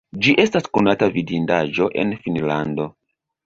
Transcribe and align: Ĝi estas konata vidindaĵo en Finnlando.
Ĝi 0.27 0.31
estas 0.43 0.65
konata 0.77 1.11
vidindaĵo 1.19 1.91
en 2.05 2.17
Finnlando. 2.25 2.93